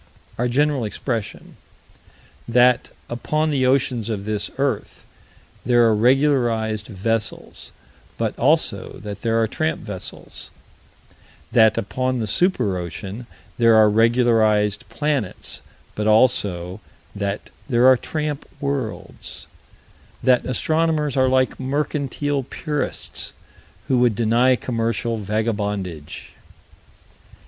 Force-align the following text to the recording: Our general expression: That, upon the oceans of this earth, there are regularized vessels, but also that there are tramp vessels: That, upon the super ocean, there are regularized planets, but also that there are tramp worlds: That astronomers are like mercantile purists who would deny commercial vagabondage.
Our 0.39 0.47
general 0.47 0.83
expression: 0.83 1.57
That, 2.47 2.89
upon 3.07 3.51
the 3.51 3.67
oceans 3.67 4.09
of 4.09 4.25
this 4.25 4.49
earth, 4.57 5.05
there 5.63 5.85
are 5.85 5.93
regularized 5.95 6.87
vessels, 6.87 7.71
but 8.17 8.35
also 8.39 8.93
that 9.03 9.21
there 9.21 9.39
are 9.39 9.45
tramp 9.47 9.81
vessels: 9.81 10.49
That, 11.51 11.77
upon 11.77 12.17
the 12.17 12.25
super 12.25 12.77
ocean, 12.79 13.27
there 13.59 13.75
are 13.75 13.91
regularized 13.91 14.89
planets, 14.89 15.61
but 15.93 16.07
also 16.07 16.79
that 17.15 17.51
there 17.69 17.85
are 17.85 17.95
tramp 17.95 18.47
worlds: 18.59 19.45
That 20.23 20.47
astronomers 20.47 21.15
are 21.15 21.29
like 21.29 21.59
mercantile 21.59 22.41
purists 22.41 23.33
who 23.87 23.99
would 23.99 24.15
deny 24.15 24.55
commercial 24.55 25.19
vagabondage. 25.19 26.31